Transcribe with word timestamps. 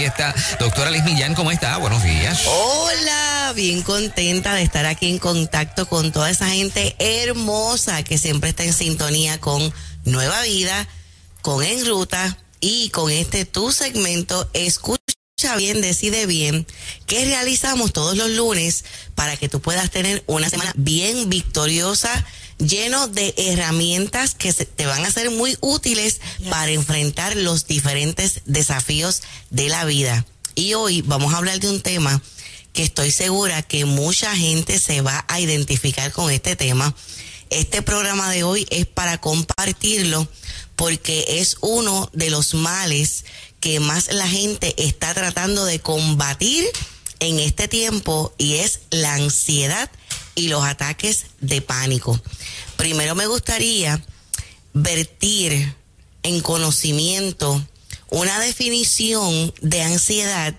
fiesta. 0.00 0.34
Doctora 0.58 0.90
Liz 0.90 1.04
Millán, 1.04 1.34
¿cómo 1.34 1.50
está? 1.50 1.76
Buenos 1.76 2.02
días. 2.02 2.44
Hola, 2.46 3.52
bien 3.54 3.82
contenta 3.82 4.54
de 4.54 4.62
estar 4.62 4.86
aquí 4.86 5.10
en 5.10 5.18
contacto 5.18 5.86
con 5.86 6.10
toda 6.10 6.30
esa 6.30 6.48
gente 6.48 6.96
hermosa 6.98 8.02
que 8.02 8.16
siempre 8.16 8.48
está 8.48 8.64
en 8.64 8.72
sintonía 8.72 9.38
con 9.40 9.74
Nueva 10.06 10.40
Vida, 10.44 10.88
con 11.42 11.62
En 11.62 11.84
Ruta 11.84 12.38
y 12.60 12.88
con 12.88 13.10
este 13.10 13.44
tu 13.44 13.72
segmento 13.72 14.48
Escucha 14.54 15.56
bien, 15.58 15.82
decide 15.82 16.24
bien, 16.24 16.66
que 17.04 17.26
realizamos 17.26 17.92
todos 17.92 18.16
los 18.16 18.30
lunes 18.30 18.86
para 19.14 19.36
que 19.36 19.50
tú 19.50 19.60
puedas 19.60 19.90
tener 19.90 20.24
una 20.26 20.48
semana 20.48 20.72
bien 20.76 21.28
victoriosa, 21.28 22.24
lleno 22.60 23.08
de 23.08 23.34
herramientas 23.36 24.34
que 24.34 24.52
te 24.52 24.86
van 24.86 25.04
a 25.04 25.10
ser 25.10 25.30
muy 25.30 25.56
útiles 25.60 26.20
para 26.48 26.70
enfrentar 26.70 27.36
los 27.36 27.66
diferentes 27.66 28.42
desafíos 28.44 29.22
de 29.50 29.68
la 29.68 29.84
vida. 29.84 30.26
Y 30.54 30.74
hoy 30.74 31.02
vamos 31.02 31.32
a 31.32 31.38
hablar 31.38 31.58
de 31.60 31.70
un 31.70 31.80
tema 31.80 32.22
que 32.72 32.82
estoy 32.82 33.10
segura 33.10 33.62
que 33.62 33.84
mucha 33.84 34.34
gente 34.36 34.78
se 34.78 35.00
va 35.00 35.24
a 35.28 35.40
identificar 35.40 36.12
con 36.12 36.30
este 36.30 36.56
tema. 36.56 36.94
Este 37.48 37.82
programa 37.82 38.30
de 38.30 38.44
hoy 38.44 38.66
es 38.70 38.86
para 38.86 39.18
compartirlo 39.18 40.28
porque 40.76 41.40
es 41.40 41.56
uno 41.60 42.08
de 42.12 42.30
los 42.30 42.54
males 42.54 43.24
que 43.58 43.80
más 43.80 44.12
la 44.12 44.28
gente 44.28 44.74
está 44.78 45.12
tratando 45.14 45.64
de 45.64 45.80
combatir 45.80 46.64
en 47.18 47.38
este 47.38 47.68
tiempo 47.68 48.32
y 48.38 48.56
es 48.56 48.80
la 48.90 49.14
ansiedad 49.14 49.90
y 50.40 50.48
los 50.48 50.64
ataques 50.64 51.26
de 51.40 51.60
pánico. 51.60 52.20
Primero 52.76 53.14
me 53.14 53.26
gustaría 53.26 54.02
vertir 54.72 55.74
en 56.22 56.40
conocimiento 56.40 57.62
una 58.08 58.40
definición 58.40 59.52
de 59.60 59.82
ansiedad 59.82 60.54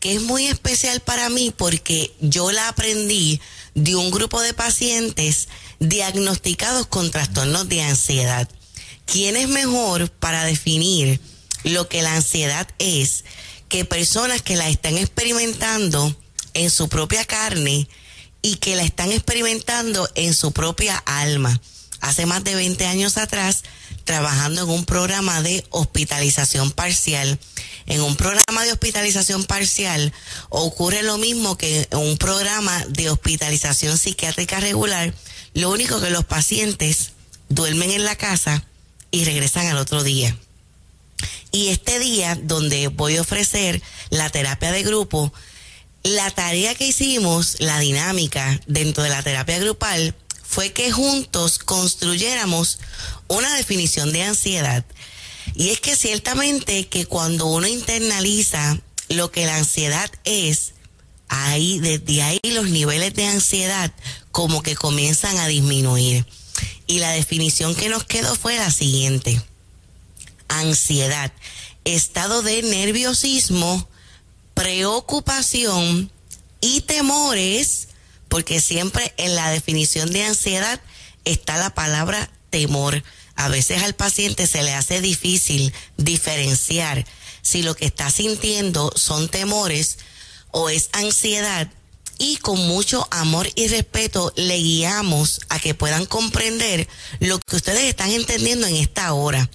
que 0.00 0.14
es 0.14 0.22
muy 0.22 0.46
especial 0.46 1.00
para 1.00 1.28
mí 1.28 1.52
porque 1.56 2.12
yo 2.20 2.50
la 2.50 2.68
aprendí 2.68 3.40
de 3.74 3.94
un 3.94 4.10
grupo 4.10 4.40
de 4.40 4.54
pacientes 4.54 5.48
diagnosticados 5.78 6.86
con 6.86 7.10
trastornos 7.10 7.68
de 7.68 7.82
ansiedad. 7.82 8.48
¿Quién 9.04 9.36
es 9.36 9.48
mejor 9.48 10.10
para 10.10 10.44
definir 10.44 11.20
lo 11.64 11.88
que 11.88 12.02
la 12.02 12.16
ansiedad 12.16 12.66
es 12.78 13.24
que 13.68 13.84
personas 13.84 14.42
que 14.42 14.56
la 14.56 14.68
están 14.68 14.96
experimentando 14.98 16.16
en 16.54 16.70
su 16.70 16.88
propia 16.88 17.24
carne 17.24 17.86
y 18.42 18.56
que 18.56 18.76
la 18.76 18.82
están 18.82 19.12
experimentando 19.12 20.08
en 20.14 20.34
su 20.34 20.52
propia 20.52 20.96
alma. 20.96 21.60
Hace 22.00 22.24
más 22.24 22.42
de 22.44 22.54
20 22.54 22.86
años 22.86 23.18
atrás, 23.18 23.62
trabajando 24.04 24.62
en 24.62 24.70
un 24.70 24.84
programa 24.86 25.42
de 25.42 25.64
hospitalización 25.70 26.72
parcial. 26.72 27.38
En 27.86 28.00
un 28.00 28.16
programa 28.16 28.64
de 28.64 28.72
hospitalización 28.72 29.44
parcial 29.44 30.12
ocurre 30.48 31.02
lo 31.02 31.18
mismo 31.18 31.58
que 31.58 31.88
en 31.90 31.98
un 31.98 32.16
programa 32.16 32.84
de 32.88 33.10
hospitalización 33.10 33.98
psiquiátrica 33.98 34.60
regular. 34.60 35.12
Lo 35.54 35.70
único 35.70 36.00
que 36.00 36.10
los 36.10 36.24
pacientes 36.24 37.12
duermen 37.48 37.90
en 37.90 38.04
la 38.04 38.16
casa 38.16 38.64
y 39.10 39.24
regresan 39.24 39.66
al 39.66 39.78
otro 39.78 40.02
día. 40.02 40.36
Y 41.52 41.68
este 41.68 41.98
día 41.98 42.38
donde 42.40 42.88
voy 42.88 43.16
a 43.16 43.22
ofrecer 43.22 43.82
la 44.08 44.30
terapia 44.30 44.72
de 44.72 44.84
grupo, 44.84 45.32
la 46.02 46.30
tarea 46.30 46.74
que 46.74 46.86
hicimos, 46.86 47.56
la 47.58 47.78
dinámica 47.78 48.60
dentro 48.66 49.02
de 49.02 49.10
la 49.10 49.22
terapia 49.22 49.58
grupal, 49.58 50.14
fue 50.42 50.72
que 50.72 50.90
juntos 50.90 51.58
construyéramos 51.58 52.78
una 53.28 53.54
definición 53.56 54.12
de 54.12 54.24
ansiedad. 54.24 54.84
Y 55.54 55.70
es 55.70 55.80
que 55.80 55.96
ciertamente 55.96 56.88
que 56.88 57.06
cuando 57.06 57.46
uno 57.46 57.66
internaliza 57.66 58.78
lo 59.08 59.30
que 59.30 59.46
la 59.46 59.56
ansiedad 59.56 60.10
es, 60.24 60.72
ahí, 61.28 61.78
desde 61.78 62.22
ahí 62.22 62.40
los 62.44 62.68
niveles 62.68 63.14
de 63.14 63.26
ansiedad 63.26 63.92
como 64.32 64.62
que 64.62 64.74
comienzan 64.74 65.38
a 65.38 65.46
disminuir. 65.46 66.26
Y 66.86 66.98
la 66.98 67.12
definición 67.12 67.74
que 67.74 67.88
nos 67.88 68.04
quedó 68.04 68.34
fue 68.34 68.56
la 68.56 68.70
siguiente 68.70 69.40
ansiedad, 70.48 71.32
estado 71.84 72.42
de 72.42 72.62
nerviosismo, 72.62 73.88
preocupación 74.60 76.10
y 76.60 76.82
temores, 76.82 77.88
porque 78.28 78.60
siempre 78.60 79.14
en 79.16 79.34
la 79.34 79.50
definición 79.50 80.10
de 80.10 80.24
ansiedad 80.24 80.78
está 81.24 81.56
la 81.56 81.70
palabra 81.70 82.30
temor. 82.50 83.02
A 83.36 83.48
veces 83.48 83.82
al 83.82 83.94
paciente 83.94 84.46
se 84.46 84.62
le 84.62 84.74
hace 84.74 85.00
difícil 85.00 85.72
diferenciar 85.96 87.06
si 87.40 87.62
lo 87.62 87.74
que 87.74 87.86
está 87.86 88.10
sintiendo 88.10 88.92
son 88.96 89.30
temores 89.30 89.96
o 90.50 90.68
es 90.68 90.90
ansiedad 90.92 91.72
y 92.18 92.36
con 92.36 92.58
mucho 92.68 93.08
amor 93.10 93.48
y 93.54 93.66
respeto 93.68 94.30
le 94.36 94.58
guiamos 94.58 95.40
a 95.48 95.58
que 95.58 95.72
puedan 95.72 96.04
comprender 96.04 96.86
lo 97.18 97.38
que 97.38 97.56
ustedes 97.56 97.84
están 97.84 98.10
entendiendo 98.10 98.66
en 98.66 98.76
esta 98.76 99.14
hora. 99.14 99.48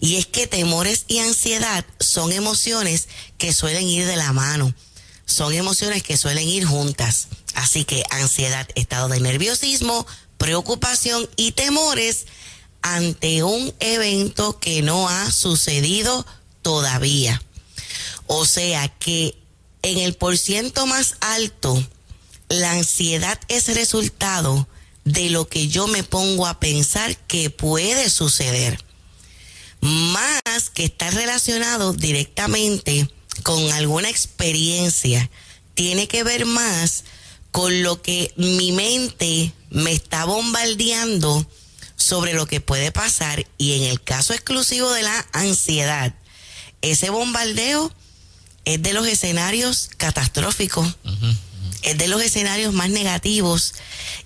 Y 0.00 0.16
es 0.16 0.26
que 0.26 0.46
temores 0.46 1.04
y 1.08 1.18
ansiedad 1.18 1.84
son 1.98 2.32
emociones 2.32 3.08
que 3.36 3.52
suelen 3.52 3.88
ir 3.88 4.06
de 4.06 4.16
la 4.16 4.32
mano, 4.32 4.72
son 5.26 5.52
emociones 5.54 6.02
que 6.02 6.16
suelen 6.16 6.48
ir 6.48 6.64
juntas. 6.64 7.28
Así 7.54 7.84
que 7.84 8.04
ansiedad, 8.10 8.68
estado 8.76 9.08
de 9.08 9.20
nerviosismo, 9.20 10.06
preocupación 10.36 11.28
y 11.36 11.52
temores 11.52 12.26
ante 12.82 13.42
un 13.42 13.74
evento 13.80 14.58
que 14.60 14.82
no 14.82 15.08
ha 15.08 15.30
sucedido 15.30 16.24
todavía. 16.62 17.42
O 18.26 18.46
sea 18.46 18.88
que 18.88 19.36
en 19.82 19.98
el 19.98 20.14
porciento 20.14 20.86
más 20.86 21.16
alto, 21.20 21.84
la 22.48 22.72
ansiedad 22.72 23.38
es 23.48 23.74
resultado 23.74 24.68
de 25.04 25.30
lo 25.30 25.48
que 25.48 25.68
yo 25.68 25.86
me 25.88 26.04
pongo 26.04 26.46
a 26.46 26.60
pensar 26.60 27.16
que 27.26 27.50
puede 27.50 28.10
suceder 28.10 28.78
más 29.80 30.70
que 30.72 30.84
estar 30.84 31.14
relacionado 31.14 31.92
directamente 31.92 33.08
con 33.42 33.70
alguna 33.72 34.10
experiencia, 34.10 35.30
tiene 35.74 36.08
que 36.08 36.24
ver 36.24 36.44
más 36.44 37.04
con 37.50 37.82
lo 37.82 38.02
que 38.02 38.32
mi 38.36 38.72
mente 38.72 39.52
me 39.70 39.92
está 39.92 40.24
bombardeando 40.24 41.46
sobre 41.96 42.34
lo 42.34 42.46
que 42.46 42.60
puede 42.60 42.92
pasar. 42.92 43.46
Y 43.58 43.74
en 43.74 43.84
el 43.84 44.02
caso 44.02 44.32
exclusivo 44.32 44.90
de 44.92 45.02
la 45.02 45.26
ansiedad, 45.32 46.14
ese 46.82 47.10
bombardeo 47.10 47.92
es 48.64 48.82
de 48.82 48.92
los 48.92 49.06
escenarios 49.06 49.90
catastróficos, 49.96 50.96
es 51.82 51.96
de 51.96 52.08
los 52.08 52.22
escenarios 52.22 52.74
más 52.74 52.90
negativos. 52.90 53.74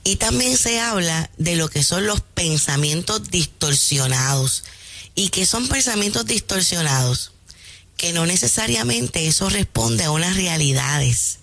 Y 0.04 0.16
también 0.16 0.56
se 0.56 0.80
habla 0.80 1.30
de 1.38 1.56
lo 1.56 1.68
que 1.68 1.84
son 1.84 2.06
los 2.06 2.20
pensamientos 2.20 3.30
distorsionados 3.30 4.64
y 5.14 5.28
que 5.28 5.46
son 5.46 5.68
pensamientos 5.68 6.26
distorsionados, 6.26 7.32
que 7.96 8.12
no 8.12 8.26
necesariamente 8.26 9.26
eso 9.26 9.48
responde 9.48 10.04
a 10.04 10.10
unas 10.10 10.36
realidades. 10.36 11.38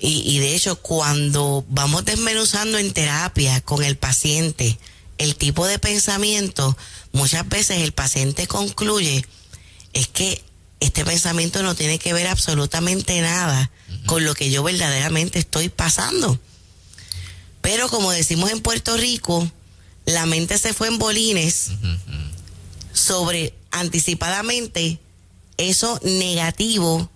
Y, 0.00 0.38
de 0.38 0.54
hecho, 0.54 0.80
cuando 0.80 1.64
vamos 1.68 2.04
desmenuzando 2.04 2.78
en 2.78 2.92
terapia 2.92 3.60
con 3.62 3.82
el 3.82 3.96
paciente 3.96 4.78
el 5.18 5.34
tipo 5.34 5.66
de 5.66 5.80
pensamiento, 5.80 6.76
muchas 7.10 7.48
veces 7.48 7.78
el 7.78 7.90
paciente 7.90 8.46
concluye 8.46 9.26
es 9.92 10.06
que 10.06 10.44
este 10.78 11.04
pensamiento 11.04 11.64
no 11.64 11.74
tiene 11.74 11.98
que 11.98 12.12
ver 12.12 12.28
absolutamente 12.28 13.20
nada 13.20 13.72
con 14.06 14.24
lo 14.24 14.34
que 14.34 14.50
yo 14.50 14.62
verdaderamente 14.62 15.40
estoy 15.40 15.68
pasando. 15.68 16.38
Pero 17.60 17.88
como 17.88 18.12
decimos 18.12 18.52
en 18.52 18.60
Puerto 18.60 18.96
Rico, 18.96 19.50
la 20.06 20.26
mente 20.26 20.58
se 20.58 20.72
fue 20.72 20.86
en 20.88 20.98
bolines 20.98 21.70
sobre 22.92 23.54
anticipadamente 23.70 24.98
eso 25.56 26.00
negativo 26.02 27.10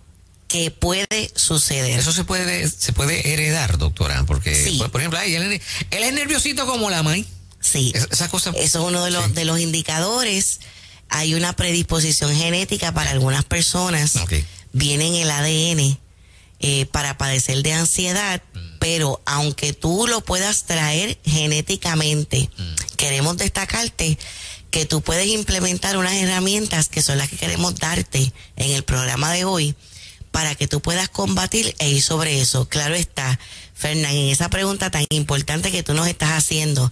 que 0.47 0.69
puede 0.69 1.31
suceder. 1.35 1.99
Eso 1.99 2.11
se 2.11 2.23
puede, 2.25 2.69
se 2.69 2.93
puede 2.93 3.33
heredar, 3.33 3.79
doctora, 3.79 4.23
porque, 4.25 4.77
por, 4.91 5.01
ejemplo, 5.01 5.19
él, 5.19 5.61
es 5.89 6.13
nerviosito 6.13 6.67
como 6.67 6.91
la 6.91 7.01
maíz. 7.01 7.25
Sí. 7.59 7.93
esa 7.95 8.29
cosa, 8.29 8.51
Eso 8.51 8.79
es 8.81 8.85
uno 8.85 9.03
de 9.05 9.11
los, 9.11 9.33
de 9.33 9.45
los 9.45 9.59
indicadores. 9.59 10.59
Hay 11.09 11.33
una 11.33 11.53
predisposición 11.53 12.35
genética 12.35 12.93
para 12.93 13.11
algunas 13.11 13.45
personas. 13.45 14.13
Viene 14.73 15.07
en 15.07 15.15
el 15.15 15.31
ADN 15.31 15.97
eh, 16.59 16.85
para 16.87 17.17
padecer 17.17 17.63
de 17.63 17.73
ansiedad, 17.73 18.41
mm. 18.53 18.59
pero 18.79 19.21
aunque 19.25 19.73
tú 19.73 20.05
lo 20.07 20.21
puedas 20.21 20.63
traer 20.63 21.17
genéticamente, 21.25 22.49
mm. 22.55 22.95
queremos 22.95 23.37
destacarte 23.37 24.17
que 24.73 24.87
tú 24.87 25.01
puedes 25.01 25.27
implementar 25.27 25.97
unas 25.97 26.13
herramientas 26.13 26.89
que 26.89 27.03
son 27.03 27.19
las 27.19 27.29
que 27.29 27.37
queremos 27.37 27.75
darte 27.75 28.33
en 28.55 28.71
el 28.71 28.83
programa 28.83 29.31
de 29.31 29.45
hoy 29.45 29.75
para 30.31 30.55
que 30.55 30.67
tú 30.67 30.81
puedas 30.81 31.09
combatir 31.09 31.75
e 31.77 31.89
ir 31.89 32.01
sobre 32.01 32.41
eso. 32.41 32.67
Claro 32.67 32.95
está, 32.95 33.39
Fernán, 33.75 34.15
en 34.15 34.29
esa 34.29 34.49
pregunta 34.49 34.89
tan 34.89 35.05
importante 35.11 35.71
que 35.71 35.83
tú 35.83 35.93
nos 35.93 36.07
estás 36.07 36.31
haciendo, 36.31 36.91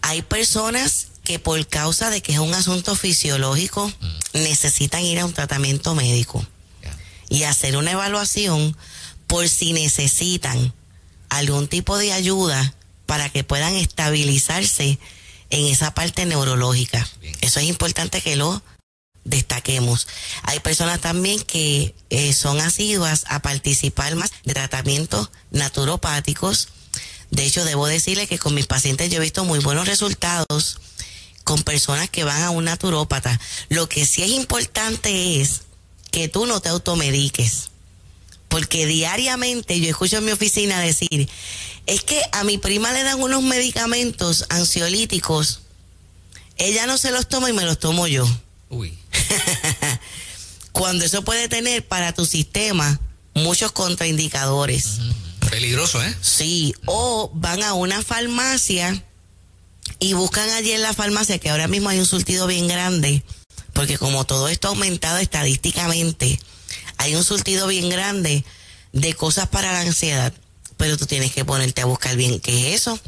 hay 0.00 0.22
personas 0.22 1.08
que 1.22 1.38
por 1.38 1.66
causa 1.66 2.08
de 2.08 2.22
que 2.22 2.32
es 2.32 2.38
un 2.38 2.54
asunto 2.54 2.96
fisiológico 2.96 3.88
mm. 3.88 4.38
necesitan 4.38 5.02
ir 5.02 5.18
a 5.20 5.26
un 5.26 5.34
tratamiento 5.34 5.94
médico. 5.94 6.42
y 7.28 7.42
hacer 7.42 7.76
una 7.76 7.92
evaluación 7.92 8.74
por 9.26 9.50
si 9.50 9.74
necesitan 9.74 10.72
algún 11.28 11.68
tipo 11.68 11.98
de 11.98 12.14
ayuda 12.14 12.74
para 13.04 13.28
que 13.28 13.44
puedan 13.44 13.74
estabilizarse 13.74 14.98
en 15.52 15.66
esa 15.66 15.94
parte 15.94 16.26
neurológica. 16.26 17.06
Eso 17.42 17.60
es 17.60 17.66
importante 17.66 18.20
que 18.22 18.36
lo 18.36 18.62
destaquemos. 19.24 20.08
Hay 20.42 20.60
personas 20.60 21.00
también 21.00 21.40
que 21.40 21.94
eh, 22.10 22.32
son 22.32 22.58
asiduas 22.60 23.24
a 23.28 23.42
participar 23.42 24.16
más 24.16 24.32
de 24.44 24.54
tratamientos 24.54 25.30
naturopáticos. 25.50 26.68
De 27.30 27.44
hecho, 27.44 27.64
debo 27.64 27.86
decirle 27.86 28.26
que 28.26 28.38
con 28.38 28.54
mis 28.54 28.66
pacientes 28.66 29.10
yo 29.10 29.18
he 29.18 29.20
visto 29.20 29.44
muy 29.44 29.58
buenos 29.60 29.86
resultados 29.86 30.80
con 31.44 31.62
personas 31.62 32.08
que 32.08 32.24
van 32.24 32.42
a 32.42 32.50
un 32.50 32.64
naturópata. 32.64 33.38
Lo 33.68 33.88
que 33.88 34.06
sí 34.06 34.22
es 34.22 34.30
importante 34.30 35.40
es 35.40 35.62
que 36.10 36.28
tú 36.28 36.46
no 36.46 36.60
te 36.60 36.70
automediques. 36.70 37.71
Porque 38.52 38.84
diariamente 38.84 39.80
yo 39.80 39.88
escucho 39.88 40.18
en 40.18 40.26
mi 40.26 40.30
oficina 40.30 40.78
decir, 40.78 41.26
es 41.86 42.02
que 42.02 42.20
a 42.32 42.44
mi 42.44 42.58
prima 42.58 42.92
le 42.92 43.02
dan 43.02 43.18
unos 43.22 43.42
medicamentos 43.42 44.44
ansiolíticos, 44.50 45.60
ella 46.58 46.84
no 46.84 46.98
se 46.98 47.12
los 47.12 47.30
toma 47.30 47.48
y 47.48 47.54
me 47.54 47.64
los 47.64 47.78
tomo 47.78 48.06
yo. 48.06 48.28
Uy. 48.68 48.92
Cuando 50.72 51.06
eso 51.06 51.24
puede 51.24 51.48
tener 51.48 51.88
para 51.88 52.12
tu 52.12 52.26
sistema 52.26 53.00
muchos 53.32 53.72
contraindicadores. 53.72 54.98
Peligroso, 55.48 56.02
¿eh? 56.02 56.14
Sí, 56.20 56.74
o 56.84 57.30
van 57.32 57.62
a 57.62 57.72
una 57.72 58.02
farmacia 58.02 59.02
y 59.98 60.12
buscan 60.12 60.50
allí 60.50 60.72
en 60.72 60.82
la 60.82 60.92
farmacia 60.92 61.38
que 61.38 61.48
ahora 61.48 61.68
mismo 61.68 61.88
hay 61.88 62.00
un 62.00 62.06
surtido 62.06 62.46
bien 62.46 62.68
grande, 62.68 63.22
porque 63.72 63.96
como 63.96 64.26
todo 64.26 64.48
esto 64.48 64.68
ha 64.68 64.72
aumentado 64.72 65.16
estadísticamente, 65.16 66.38
hay 66.98 67.14
un 67.14 67.24
surtido 67.24 67.66
bien 67.66 67.88
grande 67.88 68.44
de 68.92 69.14
cosas 69.14 69.48
para 69.48 69.72
la 69.72 69.80
ansiedad, 69.80 70.32
pero 70.76 70.96
tú 70.96 71.06
tienes 71.06 71.32
que 71.32 71.44
ponerte 71.44 71.82
a 71.82 71.86
buscar 71.86 72.16
bien 72.16 72.40
qué 72.40 72.68
es 72.74 72.80
eso. 72.80 72.98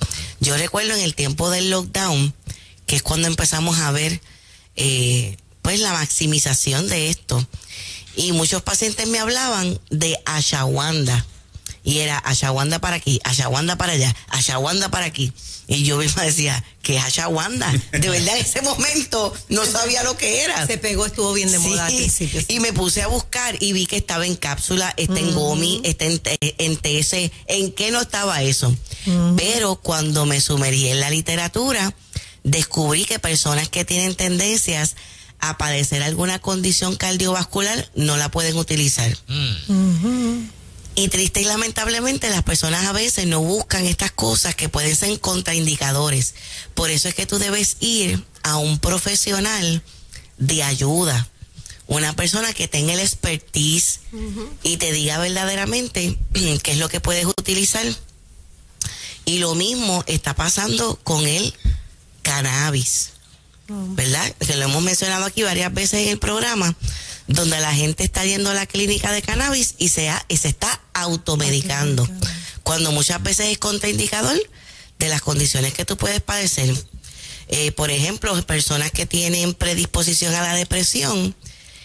Yo 0.41 0.57
recuerdo 0.57 0.95
en 0.95 1.01
el 1.01 1.15
tiempo 1.15 1.51
del 1.51 1.71
lockdown, 1.71 2.35
que 2.87 2.97
es 2.97 3.03
cuando 3.03 3.29
empezamos 3.29 3.79
a 3.79 3.91
ver 3.91 4.21
eh, 4.77 5.37
pues 5.63 5.81
la 5.81 5.93
maximización 5.93 6.89
de 6.89 7.11
esto. 7.11 7.47
Y 8.17 8.33
muchos 8.33 8.63
pacientes 8.63 9.09
me 9.09 9.19
hablaban 9.19 9.81
de 9.91 10.19
ashawanda. 10.25 11.27
Y 11.85 11.99
era 11.99 12.19
ashawanda 12.19 12.79
para 12.81 12.97
aquí, 12.97 13.21
ashawanda 13.25 13.77
para 13.77 13.93
allá, 13.93 14.15
ashawanda 14.29 14.89
para 14.89 15.05
aquí. 15.05 15.33
Y 15.67 15.85
yo 15.85 15.97
misma 15.97 16.23
decía, 16.23 16.63
¿qué 16.83 16.97
es 16.97 17.05
ashawanda? 17.05 17.71
De 17.93 18.09
verdad, 18.09 18.37
en 18.37 18.45
ese 18.45 18.61
momento 18.61 19.33
no 19.49 19.65
sabía 19.65 20.03
lo 20.03 20.17
que 20.17 20.43
era. 20.43 20.67
Se 20.67 20.79
pegó, 20.79 21.07
estuvo 21.07 21.33
bien 21.33 21.51
de 21.51 21.59
moda 21.59 21.89
Y 22.49 22.61
me 22.61 22.73
puse 22.73 23.03
a 23.03 23.07
buscar 23.07 23.57
y 23.63 23.73
vi 23.73 23.87
que 23.87 23.97
estaba 23.97 24.27
en 24.27 24.37
cápsula, 24.37 24.93
está 24.97 25.19
en 25.21 25.35
gomi, 25.35 25.81
está 25.85 26.05
en, 26.05 26.21
en 26.41 26.77
TS. 26.77 27.31
¿En 27.47 27.73
qué 27.73 27.91
no 27.91 28.01
estaba 28.01 28.43
eso? 28.43 28.75
Pero 29.37 29.77
cuando 29.77 30.27
me 30.27 30.41
sumergí 30.41 30.89
en 30.89 31.01
la 31.01 31.11
literatura, 31.11 31.95
descubrí 32.43 33.05
que 33.05 33.19
personas 33.19 33.69
que 33.69 33.85
tienen 33.85 34.15
tendencias 34.15 34.97
a 35.41 35.59
padecer 35.59 36.03
alguna 36.03 36.39
condición 36.39 36.97
cardiovascular 36.97 37.91
no 37.95 38.17
la 38.17 38.31
pueden 38.31 38.57
utilizar. 38.57 39.17
Mm. 39.29 40.45
Y 40.97 41.09
triste 41.09 41.41
y 41.41 41.45
lamentablemente 41.45 42.31
las 42.31 42.45
personas 42.45 42.87
a 42.87 42.93
veces 42.93 43.27
no 43.27 43.41
buscan 43.41 43.85
estas 43.85 44.13
cosas 44.13 44.55
que 44.55 44.69
pueden 44.69 44.95
ser 44.95 45.19
contraindicadores. 45.19 46.35
Por 46.75 46.91
eso 46.91 47.09
es 47.09 47.15
que 47.15 47.27
tú 47.27 47.39
debes 47.39 47.79
ir 47.81 48.25
a 48.45 48.59
un 48.59 48.79
profesional 48.79 49.83
de 50.39 50.63
ayuda, 50.63 51.29
una 51.89 52.15
persona 52.15 52.53
que 52.53 52.69
tenga 52.69 52.93
el 52.93 53.01
expertise 53.01 54.01
y 54.63 54.77
te 54.77 54.93
diga 54.93 55.19
verdaderamente 55.19 56.17
qué 56.63 56.73
es 56.73 56.79
lo 56.79 56.89
que 56.89 57.01
puedes 57.01 57.27
utilizar. 57.27 57.87
Y 59.25 59.39
lo 59.39 59.55
mismo 59.55 60.05
está 60.07 60.35
pasando 60.35 60.97
con 61.03 61.27
el 61.27 61.55
cannabis, 62.23 63.11
¿verdad? 63.69 64.33
Que 64.39 64.57
lo 64.57 64.67
hemos 64.67 64.83
mencionado 64.83 65.25
aquí 65.25 65.43
varias 65.43 65.73
veces 65.73 66.03
en 66.03 66.09
el 66.11 66.19
programa 66.19 66.77
donde 67.27 67.61
la 67.61 67.75
gente 67.75 68.05
está 68.05 68.25
yendo 68.25 68.51
a 68.51 68.55
la 68.55 68.67
clínica 68.67 69.13
de 69.13 69.23
cannabis 69.23 69.75
y 69.79 69.89
se, 69.89 70.11
y 70.29 70.37
se 70.37 70.49
está 70.49 70.81
automedicando, 70.93 72.09
cuando 72.63 72.93
muchas 72.93 73.23
veces 73.23 73.47
es 73.47 73.59
contraindicador 73.59 74.39
de 74.99 75.09
las 75.09 75.23
condiciones 75.23 75.75
que 75.75 75.85
tú 75.85 75.97
puedes 75.97 76.21
padecer. 76.21 76.75
Eh, 77.49 77.73
por 77.73 77.91
ejemplo, 77.91 78.41
personas 78.47 78.91
que 78.91 79.07
tienen 79.07 79.55
predisposición 79.55 80.35
a 80.35 80.43
la 80.43 80.55
depresión 80.55 81.35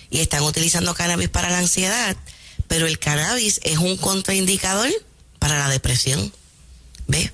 y 0.10 0.20
están 0.20 0.44
utilizando 0.44 0.94
cannabis 0.94 1.30
para 1.30 1.50
la 1.50 1.60
ansiedad, 1.60 2.16
pero 2.68 2.88
el 2.88 3.00
cannabis 3.00 3.60
es 3.64 3.78
un 3.78 3.98
contraindicador 3.98 4.90
para 5.38 5.58
la 5.58 5.70
depresión. 5.70 6.34
¿Ves? 7.08 7.32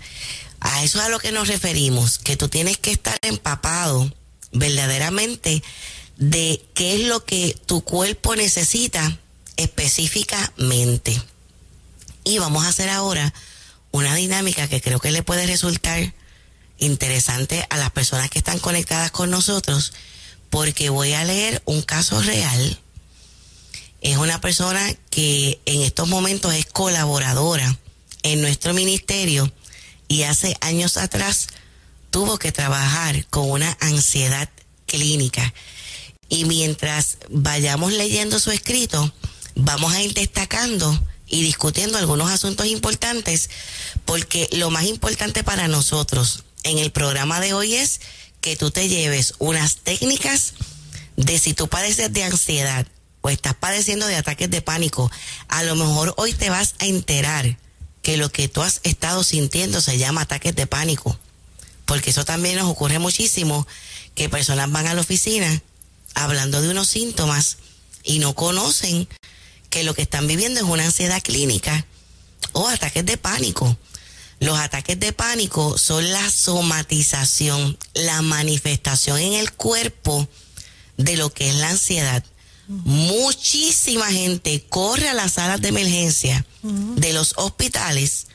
A 0.60 0.84
eso 0.84 1.00
es 1.00 1.06
a 1.06 1.10
lo 1.10 1.20
que 1.20 1.32
nos 1.32 1.48
referimos, 1.48 2.18
que 2.18 2.38
tú 2.38 2.50
tienes 2.50 2.78
que 2.78 2.92
estar 2.92 3.18
empapado 3.22 4.12
verdaderamente 4.52 5.62
de 6.18 6.64
qué 6.74 6.96
es 6.96 7.02
lo 7.08 7.26
que 7.26 7.58
tu 7.66 7.84
cuerpo 7.84 8.36
necesita 8.36 9.18
específicamente. 9.58 11.22
Y 12.24 12.40
vamos 12.40 12.66
a 12.66 12.70
hacer 12.70 12.90
ahora 12.90 13.34
una 13.92 14.16
dinámica 14.16 14.68
que 14.68 14.82
creo 14.82 15.00
que 15.00 15.12
le 15.12 15.24
puede 15.24 15.46
resultar 15.46 16.14
interesante 16.78 17.66
a 17.70 17.78
las 17.78 17.92
personas 17.92 18.30
que 18.30 18.40
están 18.40 18.60
conectadas 18.60 19.12
con 19.12 19.30
nosotros, 19.30 19.94
porque 20.50 20.90
voy 20.90 21.14
a 21.14 21.24
leer 21.24 21.62
un 21.66 21.82
caso 21.82 22.22
real. 22.22 22.80
Es 24.02 24.18
una 24.18 24.42
persona 24.42 24.94
que 25.10 25.60
en 25.66 25.82
estos 25.82 26.08
momentos 26.08 26.54
es 26.54 26.66
colaboradora 26.66 27.78
en 28.24 28.42
nuestro 28.42 28.74
ministerio 28.74 29.52
y 30.08 30.24
hace 30.24 30.56
años 30.62 30.98
atrás 30.98 31.48
tuvo 32.12 32.38
que 32.38 32.52
trabajar 32.52 33.26
con 33.28 33.50
una 33.50 33.78
ansiedad 33.82 34.50
clínica 34.86 35.54
y 36.30 36.46
mientras 36.46 37.18
vayamos 37.30 37.94
leyendo 37.94 38.40
su 38.40 38.52
escrito, 38.52 39.14
vamos 39.56 39.94
a 39.94 40.02
ir 40.02 40.14
destacando 40.14 41.00
y 41.28 41.42
discutiendo 41.42 41.98
algunos 41.98 42.32
asuntos 42.32 42.68
importantes, 42.68 43.50
porque 44.06 44.48
lo 44.52 44.70
más 44.70 44.86
importante 44.86 45.44
para 45.44 45.68
nosotros 45.68 46.44
en 46.64 46.78
el 46.80 46.92
programa 46.92 47.40
de 47.40 47.54
hoy 47.54 47.76
es 47.76 48.02
que 48.42 48.56
tú 48.56 48.72
te 48.72 48.88
lleves 48.88 49.34
unas 49.40 49.78
técnicas 49.78 50.54
de 51.18 51.40
si 51.40 51.54
tú 51.54 51.68
padeces 51.68 52.12
de 52.14 52.24
ansiedad 52.24 52.86
o 53.22 53.30
estás 53.30 53.56
padeciendo 53.56 54.06
de 54.06 54.16
ataques 54.16 54.50
de 54.52 54.62
pánico, 54.62 55.12
a 55.48 55.64
lo 55.64 55.76
mejor 55.76 56.14
hoy 56.18 56.34
te 56.34 56.50
vas 56.50 56.76
a 56.80 56.86
enterar 56.86 57.58
que 58.04 58.18
lo 58.18 58.32
que 58.32 58.48
tú 58.48 58.62
has 58.62 58.82
estado 58.84 59.24
sintiendo 59.24 59.82
se 59.82 59.98
llama 59.98 60.22
ataques 60.22 60.56
de 60.56 60.68
pánico, 60.68 61.18
porque 61.86 62.12
eso 62.12 62.24
también 62.24 62.58
nos 62.58 62.68
ocurre 62.68 63.00
muchísimo, 63.00 63.66
que 64.14 64.30
personas 64.30 64.72
van 64.72 64.88
a 64.88 64.94
la 64.94 65.02
oficina 65.02 65.62
hablando 66.16 66.62
de 66.62 66.70
unos 66.70 66.88
síntomas 66.88 67.58
y 68.04 68.20
no 68.20 68.34
conocen 68.34 69.08
que 69.70 69.84
lo 69.84 69.94
que 69.94 70.02
están 70.02 70.28
viviendo 70.28 70.60
es 70.60 70.66
una 70.66 70.86
ansiedad 70.86 71.22
clínica 71.22 71.86
o 72.54 72.68
ataques 72.68 73.06
de 73.06 73.18
pánico. 73.18 73.78
Los 74.40 74.58
ataques 74.58 75.00
de 75.00 75.14
pánico 75.14 75.78
son 75.78 76.12
la 76.12 76.30
somatización, 76.30 77.78
la 77.94 78.22
manifestación 78.22 79.20
en 79.20 79.34
el 79.34 79.52
cuerpo 79.54 80.28
de 80.98 81.18
lo 81.18 81.32
que 81.32 81.50
es 81.50 81.56
la 81.56 81.70
ansiedad. 81.70 82.24
Muchísima 82.68 84.08
gente 84.08 84.64
corre 84.68 85.10
a 85.10 85.14
las 85.14 85.34
salas 85.34 85.62
de 85.62 85.70
emergencia 85.70 86.46
de 86.64 87.14
los 87.14 87.34
hospitales 87.38 88.28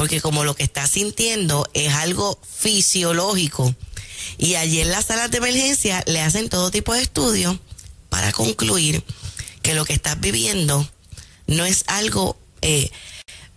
porque 0.00 0.22
como 0.22 0.44
lo 0.44 0.56
que 0.56 0.62
está 0.62 0.86
sintiendo 0.86 1.68
es 1.74 1.92
algo 1.92 2.38
fisiológico, 2.42 3.74
y 4.38 4.54
allí 4.54 4.80
en 4.80 4.90
las 4.90 5.06
salas 5.06 5.30
de 5.30 5.38
emergencia 5.38 6.02
le 6.06 6.20
hacen 6.20 6.48
todo 6.48 6.70
tipo 6.70 6.94
de 6.94 7.02
estudios 7.02 7.58
para 8.08 8.32
concluir 8.32 9.02
que 9.62 9.74
lo 9.74 9.84
que 9.84 9.92
estás 9.92 10.18
viviendo 10.20 10.88
no 11.46 11.64
es 11.64 11.84
algo 11.86 12.38
eh, 12.62 12.90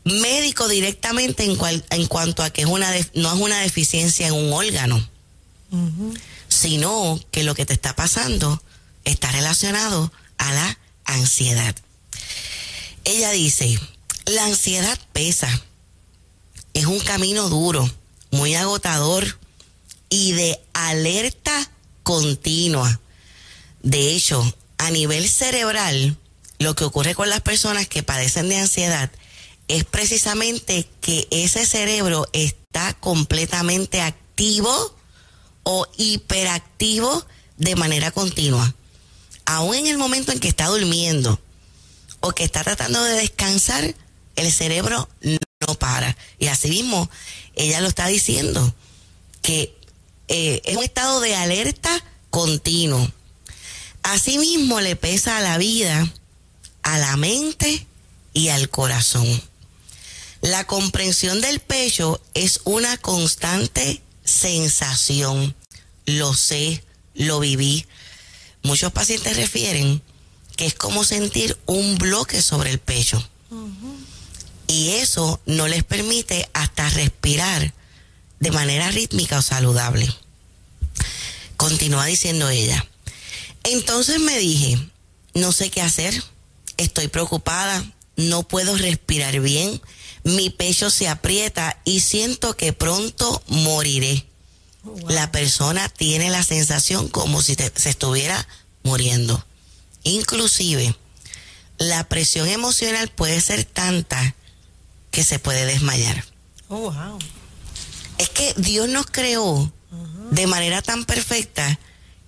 médico 0.03 0.67
directamente 0.67 1.43
en, 1.43 1.57
en 1.89 2.07
cuanto 2.07 2.43
a 2.43 2.49
que 2.49 2.61
es 2.61 2.67
una 2.67 2.91
no 3.13 3.33
es 3.33 3.41
una 3.41 3.59
deficiencia 3.61 4.27
en 4.27 4.33
un 4.33 4.51
órgano, 4.53 5.09
sino 6.47 7.19
que 7.31 7.43
lo 7.43 7.55
que 7.55 7.65
te 7.65 7.73
está 7.73 7.95
pasando 7.95 8.61
está 9.05 9.31
relacionado 9.31 10.11
a 10.37 10.53
la 10.53 10.77
ansiedad. 11.05 11.75
Ella 13.05 13.31
dice, 13.31 13.79
la 14.25 14.45
ansiedad 14.45 14.97
pesa, 15.11 15.49
es 16.73 16.85
un 16.85 16.99
camino 16.99 17.49
duro, 17.49 17.89
muy 18.31 18.55
agotador, 18.55 19.37
y 20.13 20.33
de 20.33 20.61
alerta 20.73 21.71
continua. 22.03 22.99
De 23.81 24.11
hecho, 24.11 24.43
a 24.77 24.91
nivel 24.91 25.27
cerebral, 25.27 26.15
lo 26.59 26.75
que 26.75 26.83
ocurre 26.83 27.15
con 27.15 27.31
las 27.31 27.41
personas 27.41 27.87
que 27.87 28.03
padecen 28.03 28.47
de 28.47 28.59
ansiedad 28.59 29.09
es 29.67 29.85
precisamente 29.85 30.87
que 31.01 31.27
ese 31.31 31.65
cerebro 31.65 32.27
está 32.31 32.93
completamente 32.93 34.01
activo 34.01 34.95
o 35.63 35.87
hiperactivo 35.97 37.25
de 37.57 37.75
manera 37.75 38.11
continua. 38.11 38.75
Aún 39.45 39.73
en 39.73 39.87
el 39.87 39.97
momento 39.97 40.31
en 40.31 40.39
que 40.39 40.47
está 40.47 40.67
durmiendo 40.67 41.41
o 42.19 42.33
que 42.33 42.43
está 42.43 42.63
tratando 42.63 43.03
de 43.03 43.15
descansar, 43.15 43.95
el 44.35 44.51
cerebro 44.51 45.09
no 45.21 45.73
para. 45.79 46.15
Y 46.37 46.49
así 46.49 46.69
mismo, 46.69 47.09
ella 47.55 47.81
lo 47.81 47.87
está 47.87 48.05
diciendo, 48.05 48.75
que 49.41 49.75
eh, 50.27 50.61
es 50.65 50.77
un 50.77 50.83
estado 50.83 51.19
de 51.19 51.35
alerta 51.35 52.03
continuo. 52.29 53.11
Asimismo 54.03 54.81
le 54.81 54.95
pesa 54.95 55.37
a 55.37 55.41
la 55.41 55.57
vida, 55.57 56.11
a 56.81 56.97
la 56.97 57.15
mente 57.17 57.85
y 58.33 58.49
al 58.49 58.69
corazón. 58.69 59.41
La 60.41 60.65
comprensión 60.65 61.39
del 61.39 61.59
pecho 61.59 62.21
es 62.33 62.61
una 62.65 62.97
constante 62.97 64.01
sensación. 64.25 65.55
Lo 66.05 66.33
sé, 66.33 66.83
lo 67.13 67.39
viví. 67.39 67.85
Muchos 68.61 68.91
pacientes 68.91 69.37
refieren 69.37 70.01
que 70.57 70.65
es 70.65 70.73
como 70.73 71.03
sentir 71.03 71.57
un 71.65 71.97
bloque 71.97 72.41
sobre 72.41 72.71
el 72.71 72.79
pecho. 72.79 73.25
Y 74.67 74.91
eso 74.95 75.39
no 75.45 75.67
les 75.67 75.83
permite 75.83 76.49
hasta 76.53 76.89
respirar 76.89 77.73
de 78.43 78.51
manera 78.51 78.91
rítmica 78.91 79.39
o 79.39 79.41
saludable. 79.41 80.13
Continúa 81.55 82.05
diciendo 82.05 82.49
ella. 82.49 82.85
Entonces 83.63 84.19
me 84.19 84.37
dije, 84.37 84.77
no 85.33 85.53
sé 85.53 85.69
qué 85.69 85.81
hacer, 85.81 86.21
estoy 86.75 87.07
preocupada, 87.07 87.81
no 88.17 88.43
puedo 88.43 88.75
respirar 88.77 89.39
bien, 89.39 89.81
mi 90.25 90.49
pecho 90.49 90.89
se 90.89 91.07
aprieta 91.07 91.79
y 91.85 92.01
siento 92.01 92.57
que 92.57 92.73
pronto 92.73 93.41
moriré. 93.47 94.25
Oh, 94.85 95.09
la 95.09 95.31
persona 95.31 95.87
tiene 95.87 96.29
la 96.29 96.43
sensación 96.43 97.07
como 97.07 97.41
si 97.41 97.55
se 97.55 97.89
estuviera 97.89 98.45
muriendo. 98.83 99.45
Inclusive, 100.03 100.93
la 101.77 102.03
presión 102.09 102.49
emocional 102.49 103.07
puede 103.07 103.39
ser 103.39 103.63
tanta 103.63 104.35
que 105.11 105.23
se 105.23 105.39
puede 105.39 105.65
desmayar. 105.65 106.25
Oh, 106.67 106.91
wow. 106.91 107.19
Es 108.17 108.29
que 108.29 108.53
Dios 108.57 108.89
nos 108.89 109.05
creó 109.05 109.71
de 110.31 110.47
manera 110.47 110.81
tan 110.81 111.05
perfecta 111.05 111.79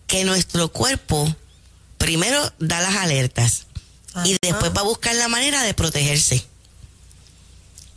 que 0.08 0.24
nuestro 0.24 0.72
cuerpo 0.72 1.36
primero 1.98 2.54
da 2.60 2.82
las 2.82 2.96
alertas 2.96 3.66
y 4.24 4.38
después 4.42 4.72
va 4.76 4.82
a 4.82 4.86
buscar 4.86 5.16
la 5.16 5.28
manera 5.28 5.64
de 5.64 5.74
protegerse. 5.74 6.46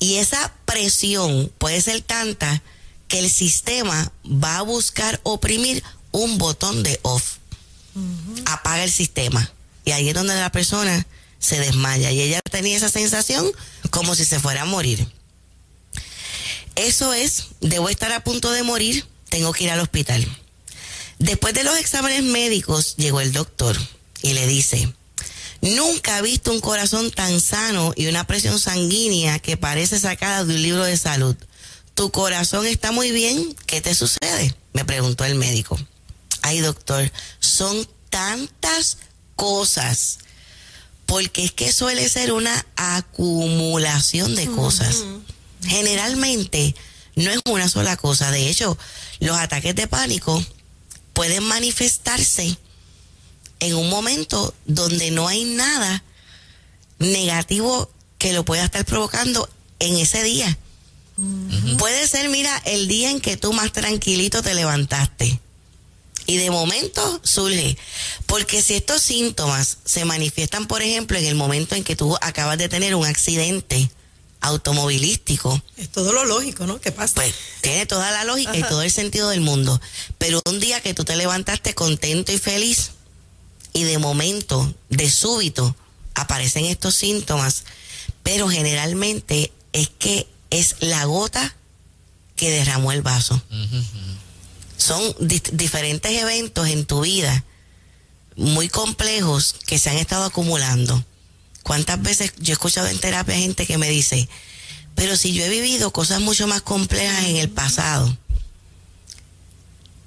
Y 0.01 0.17
esa 0.17 0.53
presión 0.65 1.53
puede 1.59 1.81
ser 1.81 2.03
tanta 2.03 2.63
que 3.09 3.19
el 3.19 3.31
sistema 3.31 4.13
va 4.25 4.59
a 4.59 4.63
buscar 4.63 5.21
oprimir 5.25 5.83
un 6.13 6.39
botón 6.39 6.83
de 6.83 6.99
off. 7.03 7.37
Apaga 8.47 8.85
el 8.85 8.91
sistema. 8.91 9.51
Y 9.85 9.93
ahí 9.93 10.09
es 10.09 10.15
donde 10.15 10.35
la 10.35 10.53
persona 10.53 11.07
se 11.39 11.59
desmaya. 11.59 12.11
Y 12.11 12.21
ella 12.21 12.41
tenía 12.49 12.77
esa 12.77 12.89
sensación 12.89 13.51
como 13.91 14.15
si 14.15 14.25
se 14.25 14.39
fuera 14.39 14.63
a 14.63 14.67
morir. 14.67 15.07
Eso 16.79 17.13
es, 17.13 17.47
debo 17.61 17.89
estar 17.89 18.13
a 18.13 18.23
punto 18.23 18.53
de 18.53 18.63
morir, 18.63 19.05
tengo 19.31 19.53
que 19.53 19.65
ir 19.65 19.71
al 19.71 19.81
hospital. 19.81 20.25
Después 21.19 21.53
de 21.53 21.65
los 21.65 21.77
exámenes 21.77 22.23
médicos 22.23 22.95
llegó 22.97 23.21
el 23.21 23.33
doctor 23.33 23.77
y 24.23 24.35
le 24.35 24.47
dice, 24.47 24.93
nunca 25.61 26.19
he 26.19 26.23
visto 26.23 26.53
un 26.53 26.61
corazón 26.61 27.11
tan 27.11 27.41
sano 27.41 27.93
y 27.97 28.07
una 28.07 28.29
presión 28.29 28.61
sanguínea 28.61 29.41
que 29.41 29.57
parece 29.57 29.99
sacada 29.99 30.45
de 30.45 30.55
un 30.55 30.63
libro 30.63 30.85
de 30.85 30.97
salud. 30.97 31.35
Tu 31.95 32.13
corazón 32.13 32.65
está 32.65 32.93
muy 32.93 33.11
bien, 33.11 33.57
¿qué 33.67 33.81
te 33.81 33.97
sucede? 33.97 34.55
Me 34.73 34.85
preguntó 34.85 35.25
el 35.25 35.35
médico. 35.35 35.77
Ay, 36.43 36.61
doctor, 36.61 37.11
son 37.41 37.89
tantas 38.09 38.99
cosas, 39.35 40.19
porque 41.07 41.43
es 41.43 41.51
que 41.51 41.73
suele 41.73 42.09
ser 42.09 42.33
una 42.33 42.65
acumulación 42.77 44.37
de 44.37 44.47
cosas. 44.47 45.03
Generalmente 45.65 46.75
no 47.17 47.31
es 47.31 47.41
una 47.47 47.69
sola 47.69 47.97
cosa. 47.97 48.31
De 48.31 48.49
hecho, 48.49 48.79
los 49.21 49.37
ataques 49.37 49.75
de 49.75 49.87
pánico 49.87 50.45
pueden 51.13 51.45
manifestarse 51.45 52.57
en 53.61 53.75
un 53.75 53.91
momento 53.91 54.55
donde 54.67 55.11
no 55.11 55.27
hay 55.27 55.45
nada 55.45 56.05
negativo 56.99 57.91
que 58.19 58.33
lo 58.33 58.45
pueda 58.45 58.65
estar 58.65 58.85
provocando 58.85 59.49
en 59.79 59.97
ese 59.97 60.23
día. 60.23 60.59
Puede 61.79 62.07
ser, 62.07 62.29
mira, 62.29 62.57
el 62.65 62.87
día 62.87 63.11
en 63.11 63.21
que 63.21 63.37
tú 63.37 63.53
más 63.53 63.73
tranquilito 63.73 64.43
te 64.43 64.55
levantaste. 64.55 65.41
Y 66.27 66.37
de 66.37 66.51
momento 66.51 67.21
surge. 67.25 67.77
Porque 68.27 68.63
si 68.63 68.75
estos 68.75 69.03
síntomas 69.03 69.79
se 69.85 70.05
manifiestan, 70.05 70.67
por 70.67 70.83
ejemplo, 70.83 71.19
en 71.19 71.25
el 71.25 71.35
momento 71.35 71.75
en 71.75 71.83
que 71.83 71.97
tú 71.97 72.17
acabas 72.21 72.59
de 72.59 72.69
tener 72.69 72.95
un 72.95 73.07
accidente, 73.07 73.91
automovilístico. 74.41 75.61
Es 75.77 75.91
todo 75.91 76.13
lo 76.13 76.25
lógico, 76.25 76.67
¿no? 76.67 76.81
¿Qué 76.81 76.93
pasa? 76.93 77.15
Pues 77.15 77.35
tiene 77.61 77.87
toda 77.87 78.11
la 78.11 78.25
lógica 78.25 78.57
y 78.57 78.63
todo 78.63 78.83
el 78.83 78.91
sentido 78.91 79.29
del 79.31 79.41
mundo. 79.41 79.81
Pero 80.19 80.41
un 80.47 80.61
día 80.61 80.81
que 80.81 80.95
tú 80.95 81.05
te 81.05 81.17
levantaste 81.17 81.75
contento 81.75 82.33
y 82.33 82.39
feliz 82.39 82.93
y 83.73 83.85
de 83.85 83.99
momento, 83.99 84.75
de 84.89 85.11
súbito, 85.11 85.77
aparecen 86.15 86.65
estos 86.65 86.95
síntomas, 86.95 87.65
pero 88.23 88.49
generalmente 88.49 89.53
es 89.73 89.89
que 89.99 90.27
es 90.51 90.77
la 90.81 91.05
gota 91.05 91.55
que 92.37 92.51
derramó 92.51 92.93
el 92.93 93.03
vaso. 93.03 93.41
Son 94.77 95.03
diferentes 95.19 96.13
eventos 96.13 96.69
en 96.69 96.87
tu 96.87 97.01
vida 97.01 97.45
muy 98.37 98.69
complejos 98.69 99.57
que 99.67 99.79
se 99.79 99.91
han 99.91 99.97
estado 99.97 100.25
acumulando 100.25 101.05
¿Cuántas 101.69 102.01
veces 102.01 102.33
yo 102.39 102.53
he 102.53 102.55
escuchado 102.55 102.87
en 102.89 102.99
terapia 102.99 103.35
gente 103.35 103.67
que 103.67 103.77
me 103.77 103.91
dice, 103.91 104.27
pero 104.95 105.19
si 105.19 105.35
yo 105.35 105.45
he 105.45 105.51
vivido 105.51 105.93
cosas 105.93 106.19
mucho 106.19 106.47
más 106.47 106.63
complejas 106.63 107.27
en 107.27 107.37
el 107.37 107.51
pasado, 107.51 108.17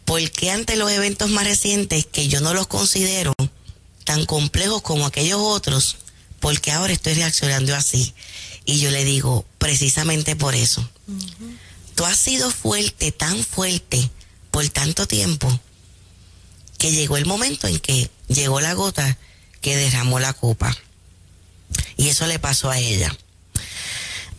¿por 0.04 0.28
qué 0.32 0.50
ante 0.50 0.76
los 0.76 0.92
eventos 0.92 1.30
más 1.30 1.46
recientes 1.46 2.08
que 2.08 2.28
yo 2.28 2.42
no 2.42 2.56
los 2.56 2.66
considero 2.66 3.36
tan 4.06 4.26
complejos 4.26 4.82
como 4.82 5.06
aquellos 5.06 5.40
otros, 5.40 5.98
por 6.40 6.60
qué 6.60 6.72
ahora 6.72 6.94
estoy 6.94 7.14
reaccionando 7.14 7.76
así? 7.76 8.16
Y 8.66 8.80
yo 8.80 8.90
le 8.90 9.06
digo, 9.06 9.46
precisamente 9.60 10.36
por 10.36 10.56
eso. 10.56 10.84
Tú 11.94 12.06
has 12.06 12.18
sido 12.18 12.50
fuerte, 12.50 13.12
tan 13.12 13.38
fuerte, 13.44 14.10
por 14.50 14.68
tanto 14.70 15.08
tiempo, 15.08 15.60
que 16.80 16.90
llegó 16.90 17.18
el 17.18 17.28
momento 17.28 17.68
en 17.68 17.78
que 17.78 18.10
llegó 18.30 18.62
la 18.62 18.74
gota 18.74 19.16
que 19.62 19.76
derramó 19.76 20.20
la 20.20 20.34
copa. 20.34 20.76
Y 22.02 22.10
eso 22.10 22.26
le 22.26 22.40
pasó 22.40 22.72
a 22.72 22.80
ella. 22.80 23.16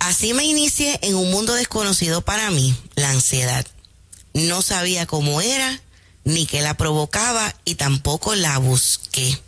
Así 0.01 0.35
me 0.35 0.45
inicié 0.45 0.99
en 1.03 1.15
un 1.15 1.31
mundo 1.31 1.55
desconocido 1.55 2.21
para 2.21 2.51
mí, 2.51 2.77
la 2.97 3.11
ansiedad. 3.11 3.65
No 4.35 4.63
sabía 4.63 5.07
cómo 5.07 5.41
era, 5.41 5.81
ni 6.25 6.45
qué 6.47 6.61
la 6.61 6.77
provocaba 6.77 7.55
y 7.65 7.77
tampoco 7.77 8.35
la 8.35 8.59
busqué. 8.59 9.39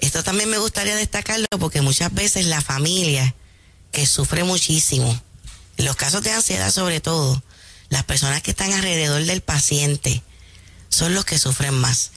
Esto 0.00 0.24
también 0.24 0.50
me 0.50 0.58
gustaría 0.58 0.96
destacarlo 0.96 1.46
porque 1.60 1.82
muchas 1.82 2.12
veces 2.12 2.46
la 2.46 2.60
familia 2.60 3.36
que 3.92 4.06
sufre 4.06 4.42
muchísimo, 4.42 5.22
en 5.76 5.84
los 5.84 5.94
casos 5.94 6.24
de 6.24 6.32
ansiedad 6.32 6.72
sobre 6.72 6.98
todo, 6.98 7.40
las 7.90 8.02
personas 8.02 8.42
que 8.42 8.50
están 8.50 8.72
alrededor 8.72 9.24
del 9.24 9.40
paciente 9.40 10.24
son 10.88 11.14
los 11.14 11.24
que 11.24 11.38
sufren 11.38 11.74
más. 11.74 12.10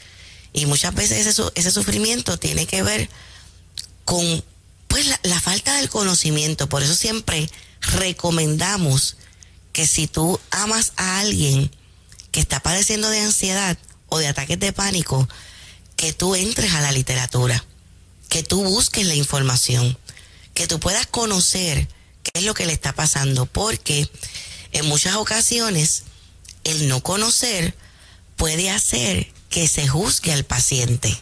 Y 0.54 0.66
muchas 0.66 0.96
veces 0.96 1.28
ese, 1.28 1.44
ese 1.54 1.70
sufrimiento 1.70 2.40
tiene 2.40 2.66
que 2.66 2.82
ver 2.82 3.12
con 4.06 4.44
pues 4.98 5.20
la, 5.22 5.40
falta 5.40 5.76
del 5.76 5.92
conocimiento. 5.92 6.68
Por 6.70 6.82
eso 6.82 6.96
siempre 6.96 7.48
recomendamos 7.82 9.18
que 9.72 9.86
si 9.86 10.08
tú 10.08 10.40
amas 10.50 10.94
a 10.96 11.20
alguien 11.20 11.70
que 12.32 12.40
está 12.40 12.62
padeciendo 12.62 13.08
de 13.12 13.20
ansiedad 13.20 13.78
o 14.10 14.18
de 14.18 14.28
ataques 14.28 14.60
de 14.60 14.74
pánico, 14.74 15.30
que 15.98 16.14
tú 16.14 16.34
entres 16.34 16.74
a 16.74 16.82
la 16.82 16.92
literatura, 16.92 17.64
que 18.28 18.42
tú 18.42 18.64
busques 18.64 19.06
la 19.06 19.14
información, 19.14 19.96
que 20.56 20.66
tú 20.66 20.80
puedas 20.80 21.06
conocer 21.06 21.88
qué 22.24 22.32
es 22.40 22.44
lo 22.44 22.56
que 22.56 22.66
le 22.66 22.74
está 22.74 22.94
pasando, 22.94 23.46
porque 23.46 24.10
en 24.72 24.88
muchas 24.88 25.14
ocasiones 25.14 26.06
el 26.64 26.88
no 26.88 27.04
conocer 27.04 27.76
puede 28.36 28.72
hacer 28.72 29.32
que 29.52 29.68
se 29.68 29.88
juzgue 29.88 30.34
al 30.34 30.44
paciente 30.44 31.16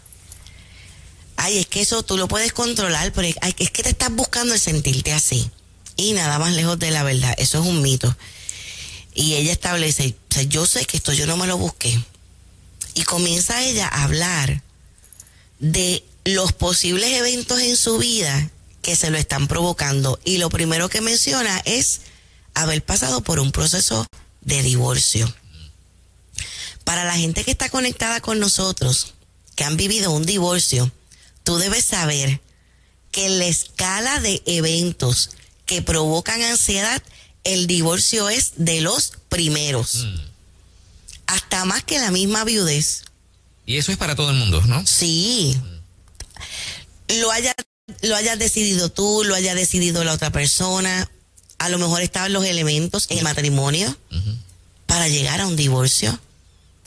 ay, 1.37 1.59
es 1.59 1.67
que 1.67 1.81
eso 1.81 2.03
tú 2.03 2.17
lo 2.17 2.27
puedes 2.27 2.53
controlar, 2.53 3.11
pero 3.13 3.27
es 3.27 3.71
que 3.71 3.83
te 3.83 3.89
estás 3.89 4.11
buscando 4.11 4.53
el 4.53 4.59
sentirte 4.59 5.13
así. 5.13 5.49
Y 5.97 6.13
nada 6.13 6.39
más 6.39 6.53
lejos 6.53 6.77
de 6.79 6.91
la 6.91 7.03
verdad, 7.03 7.33
eso 7.37 7.61
es 7.61 7.67
un 7.67 7.81
mito. 7.81 8.15
Y 9.13 9.35
ella 9.35 9.51
establece, 9.51 10.15
o 10.29 10.33
sea, 10.33 10.43
yo 10.43 10.65
sé 10.65 10.85
que 10.85 10.97
esto 10.97 11.13
yo 11.13 11.25
no 11.25 11.37
me 11.37 11.47
lo 11.47 11.57
busqué. 11.57 12.03
Y 12.93 13.03
comienza 13.03 13.63
ella 13.63 13.87
a 13.87 14.03
hablar 14.03 14.61
de 15.59 16.03
los 16.25 16.51
posibles 16.51 17.11
eventos 17.11 17.61
en 17.61 17.77
su 17.77 17.97
vida 17.97 18.49
que 18.81 18.95
se 18.95 19.09
lo 19.09 19.17
están 19.17 19.47
provocando. 19.47 20.19
Y 20.25 20.37
lo 20.37 20.49
primero 20.49 20.89
que 20.89 21.01
menciona 21.01 21.61
es 21.65 22.01
haber 22.53 22.83
pasado 22.83 23.21
por 23.21 23.39
un 23.39 23.51
proceso 23.51 24.05
de 24.41 24.61
divorcio. 24.63 25.33
Para 26.83 27.03
la 27.03 27.15
gente 27.15 27.43
que 27.43 27.51
está 27.51 27.69
conectada 27.69 28.21
con 28.21 28.39
nosotros, 28.39 29.13
que 29.55 29.63
han 29.63 29.77
vivido 29.77 30.11
un 30.11 30.25
divorcio, 30.25 30.91
tú 31.45 31.57
debes 31.57 31.85
saber 31.85 32.41
que 33.11 33.27
en 33.27 33.39
la 33.39 33.45
escala 33.45 34.19
de 34.19 34.43
eventos 34.45 35.29
que 35.65 35.81
provocan 35.81 36.41
ansiedad, 36.41 37.01
el 37.45 37.67
divorcio 37.67 38.27
es 38.29 38.51
de 38.57 38.81
los 38.81 39.13
primeros. 39.29 40.03
Mm. 40.03 40.19
Hasta 41.27 41.63
más 41.63 41.83
que 41.83 41.99
la 41.99 42.11
misma 42.11 42.43
viudez. 42.43 43.03
Y 43.65 43.77
eso 43.77 43.93
es 43.93 43.97
para 43.97 44.15
todo 44.15 44.31
el 44.31 44.37
mundo, 44.37 44.61
¿no? 44.67 44.85
Sí. 44.85 45.57
Lo 47.07 47.31
haya 47.31 47.55
lo 48.01 48.15
hayas 48.15 48.39
decidido 48.39 48.89
tú, 48.89 49.23
lo 49.23 49.35
haya 49.35 49.53
decidido 49.53 50.03
la 50.03 50.13
otra 50.13 50.31
persona, 50.31 51.09
a 51.59 51.69
lo 51.69 51.77
mejor 51.77 52.01
estaban 52.01 52.33
los 52.33 52.45
elementos 52.45 53.05
en 53.09 53.19
el 53.19 53.23
matrimonio 53.23 53.95
para 54.87 55.07
llegar 55.07 55.41
a 55.41 55.47
un 55.47 55.55
divorcio, 55.55 56.19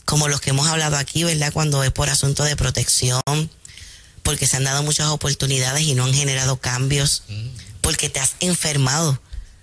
como 0.05 0.27
los 0.27 0.41
que 0.41 0.49
hemos 0.49 0.67
hablado 0.67 0.97
aquí, 0.97 1.23
¿verdad? 1.23 1.53
Cuando 1.53 1.83
es 1.83 1.91
por 1.91 2.09
asunto 2.09 2.43
de 2.43 2.55
protección, 2.55 3.21
porque 4.29 4.45
se 4.45 4.57
han 4.57 4.63
dado 4.63 4.83
muchas 4.83 5.07
oportunidades 5.07 5.81
y 5.81 5.95
no 5.95 6.05
han 6.05 6.13
generado 6.13 6.57
cambios, 6.57 7.23
porque 7.81 8.09
te 8.09 8.19
has 8.19 8.35
enfermado 8.41 9.19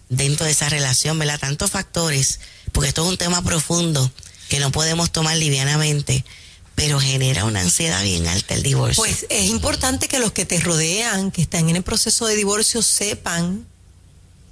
dentro 0.08 0.44
de 0.44 0.50
esa 0.50 0.68
relación, 0.68 1.20
¿verdad? 1.20 1.38
Tantos 1.38 1.70
factores, 1.70 2.40
porque 2.72 2.88
esto 2.88 3.04
es 3.04 3.08
un 3.08 3.16
tema 3.16 3.44
profundo 3.44 4.10
que 4.48 4.58
no 4.58 4.72
podemos 4.72 5.12
tomar 5.12 5.36
livianamente 5.36 6.24
pero 6.74 6.98
genera 6.98 7.44
una 7.44 7.60
ansiedad 7.60 8.02
bien 8.02 8.26
alta 8.26 8.54
el 8.54 8.64
divorcio. 8.64 9.02
Pues 9.02 9.24
es 9.30 9.44
importante 9.46 10.08
que 10.08 10.18
los 10.18 10.32
que 10.32 10.44
te 10.44 10.58
rodean, 10.58 11.30
que 11.30 11.42
están 11.42 11.70
en 11.70 11.76
el 11.76 11.84
proceso 11.84 12.26
de 12.26 12.34
divorcio, 12.34 12.82
sepan 12.82 13.66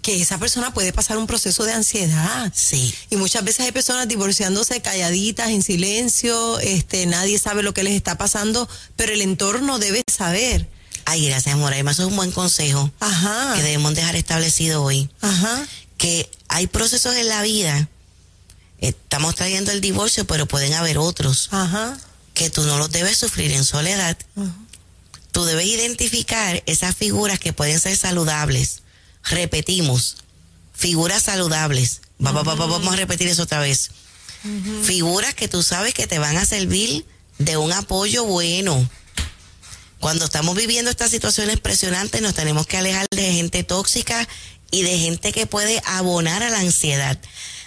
que 0.05 0.21
esa 0.21 0.37
persona 0.37 0.75
puede 0.75 0.93
pasar 0.93 1.17
un 1.17 1.27
proceso 1.27 1.65
de 1.65 1.73
ansiedad. 1.73 2.53
Sí. 2.55 2.95
Y 3.09 3.17
muchas 3.17 3.43
veces 3.43 3.65
hay 3.65 3.73
personas 3.73 4.07
divorciándose 4.07 4.83
calladitas, 4.83 5.49
en 5.49 5.63
silencio, 5.63 6.59
este, 6.61 7.07
nadie 7.07 7.39
sabe 7.39 7.63
lo 7.63 7.73
que 7.73 7.83
les 7.83 7.95
está 7.95 8.19
pasando, 8.19 8.69
pero 8.97 9.15
el 9.15 9.23
entorno 9.23 9.79
debe 9.79 10.03
saber. 10.07 10.69
Ay, 11.07 11.27
gracias, 11.27 11.55
amor. 11.55 11.73
Además, 11.73 11.99
es 11.99 12.05
un 12.05 12.17
buen 12.17 12.33
consejo 12.33 12.93
Ajá. 13.01 13.55
que 13.57 13.63
debemos 13.63 13.95
dejar 13.95 14.15
establecido 14.15 14.83
hoy. 14.83 15.09
Ajá. 15.23 15.67
Que 15.97 16.31
hay 16.49 16.67
procesos 16.67 17.17
en 17.17 17.29
la 17.29 17.41
vida. 17.41 17.89
Estamos 18.81 19.35
trayendo 19.35 19.73
el 19.73 19.81
divorcio, 19.81 20.27
pero 20.27 20.45
pueden 20.45 20.75
haber 20.75 20.99
otros. 20.99 21.49
Ajá. 21.51 21.97
Que 22.35 22.51
tú 22.51 22.65
no 22.65 22.77
los 22.77 22.91
debes 22.91 23.17
sufrir 23.17 23.53
en 23.53 23.65
soledad. 23.65 24.19
Tú 25.33 25.47
debes 25.47 25.65
identificar 25.65 26.63
esas 26.67 26.95
figuras 26.95 27.39
que 27.39 27.55
pueden 27.55 27.81
ser 27.81 27.97
saludables 27.97 28.84
repetimos, 29.25 30.17
figuras 30.75 31.23
saludables. 31.23 32.01
vamos 32.19 32.93
a 32.93 32.97
repetir 32.97 33.29
eso 33.29 33.45
otra 33.45 33.61
vez. 33.61 33.91
Figuras 34.83 35.35
que 35.35 35.49
tú 35.49 35.63
sabes 35.63 35.95
que 35.95 36.07
te 36.07 36.19
van 36.19 36.37
a 36.37 36.45
servir 36.45 37.07
de 37.39 37.57
un 37.57 37.73
apoyo 37.73 38.25
bueno. 38.25 38.89
Cuando 40.01 40.27
estamos 40.27 40.55
viviendo 40.55 40.91
estas 40.91 41.11
situaciones 41.11 41.61
presionantes, 41.61 42.21
nos 42.21 42.35
tenemos 42.35 42.67
que 42.67 42.77
alejar 42.77 43.07
de 43.11 43.33
gente 43.33 43.65
tóxica 43.65 44.29
y 44.71 44.83
de 44.83 44.99
gente 44.99 45.33
que 45.33 45.47
puede 45.47 45.81
abonar 45.87 46.43
a 46.43 46.51
la 46.51 46.61
ansiedad. 46.61 47.19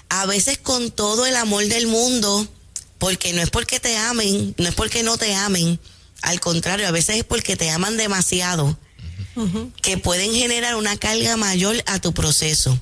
A 0.10 0.28
veces 0.28 0.60
con 0.60 0.92
todo 0.92 1.26
el 1.26 1.36
amor 1.36 1.66
del 1.66 1.88
mundo, 1.88 2.48
porque 3.00 3.34
no 3.34 3.42
es 3.42 3.50
porque 3.50 3.80
te 3.80 3.98
amen, 3.98 4.54
no 4.58 4.68
es 4.68 4.76
porque 4.76 5.02
no 5.02 5.18
te 5.18 5.34
amen, 5.34 5.80
al 6.22 6.40
contrario, 6.40 6.88
a 6.88 6.92
veces 6.92 7.18
es 7.18 7.24
porque 7.24 7.56
te 7.56 7.72
aman 7.72 7.98
demasiado 7.98 8.78
que 9.82 9.98
pueden 9.98 10.34
generar 10.34 10.75
una 10.75 10.98
carga 10.98 11.38
mayor 11.38 11.84
a 11.86 12.00
tu 12.00 12.13
proceso. 12.13 12.79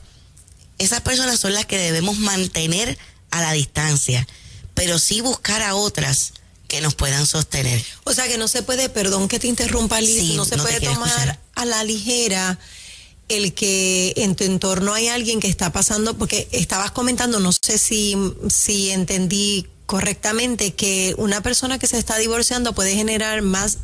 Esas 0.78 1.02
personas 1.02 1.40
son 1.40 1.54
las 1.54 1.66
que 1.66 1.78
debemos 1.78 2.18
mantener 2.18 2.98
a 3.32 3.42
la 3.42 3.54
distancia, 3.54 4.28
pero 4.74 5.00
sí 5.00 5.22
buscar 5.22 5.62
a 5.62 5.76
otras 5.76 6.34
que 6.68 6.82
nos 6.82 6.96
puedan 6.96 7.26
sostener. 7.26 7.84
O 8.04 8.14
sea 8.14 8.28
que 8.28 8.38
no 8.38 8.48
se 8.48 8.64
puede, 8.64 8.90
perdón 8.90 9.28
que 9.28 9.40
te 9.40 9.48
interrumpa, 9.48 10.02
Liz, 10.02 10.36
no 10.36 10.46
se 10.46 10.58
puede 10.58 10.82
tomar 10.82 11.40
a 11.56 11.66
la 11.66 11.84
ligera 11.84 12.60
el 13.28 13.54
que 13.54 14.14
en 14.18 14.36
tu 14.36 14.44
entorno 14.44 14.94
hay 14.94 15.08
alguien 15.08 15.40
que 15.40 15.48
está 15.48 15.72
pasando, 15.72 16.18
porque 16.18 16.48
estabas 16.52 16.92
comentando, 16.92 17.40
no 17.40 17.52
sé 17.52 17.78
si, 17.78 18.16
si 18.50 18.92
entendí 18.92 19.68
correctamente, 19.86 20.74
que 20.74 21.16
una 21.18 21.42
persona 21.42 21.80
que 21.80 21.88
se 21.88 21.98
está 21.98 22.18
divorciando 22.18 22.74
puede 22.74 22.96
generar 22.96 23.42
más 23.42 23.80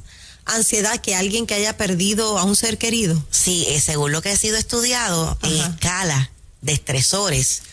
ansiedad 0.46 1.00
que 1.00 1.16
alguien 1.16 1.48
que 1.48 1.54
haya 1.54 1.78
perdido 1.78 2.38
a 2.38 2.44
un 2.44 2.56
ser 2.56 2.78
querido? 2.78 3.22
Sí, 3.32 3.66
eh, 3.70 3.80
según 3.80 4.12
lo 4.12 4.22
que 4.22 4.30
ha 4.30 4.38
sido 4.38 4.58
estudiado 4.58 5.38
en 5.44 5.54
escala 5.54 6.32
de 6.62 6.74
estresores, 6.74 7.64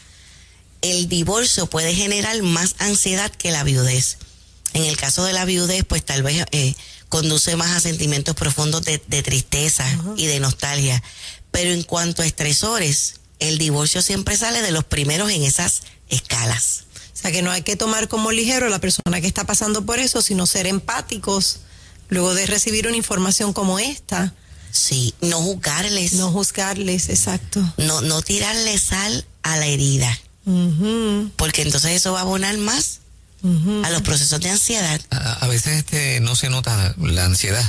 el 0.80 1.08
divorcio 1.08 1.66
puede 1.66 1.94
generar 1.94 2.40
más 2.42 2.76
ansiedad 2.78 3.30
que 3.30 3.50
la 3.50 3.64
viudez. 3.64 4.18
En 4.74 4.84
el 4.84 4.96
caso 4.96 5.24
de 5.24 5.32
la 5.32 5.44
viudez, 5.44 5.84
pues 5.84 6.04
tal 6.04 6.22
vez 6.22 6.44
eh, 6.52 6.74
conduce 7.08 7.56
más 7.56 7.70
a 7.76 7.80
sentimientos 7.80 8.34
profundos 8.34 8.82
de, 8.82 8.98
tristeza 8.98 9.86
y 10.16 10.26
de 10.26 10.40
nostalgia. 10.40 11.02
Pero 11.50 11.70
en 11.70 11.82
cuanto 11.82 12.22
a 12.22 12.26
estresores, 12.26 13.14
el 13.38 13.58
divorcio 13.58 14.02
siempre 14.02 14.36
sale 14.36 14.62
de 14.62 14.70
los 14.70 14.84
primeros 14.84 15.30
en 15.30 15.42
esas 15.42 15.82
escalas. 16.08 16.84
O 17.14 17.20
sea 17.20 17.32
que 17.32 17.42
no 17.42 17.50
hay 17.50 17.62
que 17.62 17.76
tomar 17.76 18.08
como 18.08 18.30
ligero 18.30 18.66
a 18.66 18.70
la 18.70 18.78
persona 18.78 19.20
que 19.20 19.26
está 19.26 19.44
pasando 19.44 19.84
por 19.84 19.98
eso, 19.98 20.22
sino 20.22 20.46
ser 20.46 20.66
empáticos 20.66 21.60
luego 22.08 22.34
de 22.34 22.46
recibir 22.46 22.86
una 22.86 22.96
información 22.96 23.52
como 23.52 23.78
esta. 23.78 24.34
Sí, 24.70 25.14
no 25.20 25.40
juzgarles. 25.42 26.14
No 26.14 26.30
juzgarles, 26.30 27.08
exacto. 27.08 27.60
No, 27.78 28.00
no 28.02 28.22
tirarle 28.22 28.78
sal 28.78 29.24
a 29.42 29.56
la 29.56 29.66
herida. 29.66 30.18
Porque 31.36 31.60
entonces 31.60 31.92
eso 31.92 32.12
va 32.12 32.20
a 32.20 32.22
abonar 32.22 32.56
más 32.56 33.00
a 33.84 33.90
los 33.90 34.02
procesos 34.02 34.40
de 34.40 34.50
ansiedad. 34.50 35.00
A, 35.10 35.46
veces 35.46 35.78
este, 35.78 36.20
no 36.20 36.36
se 36.36 36.48
nota 36.48 36.94
la 36.98 37.24
ansiedad. 37.24 37.64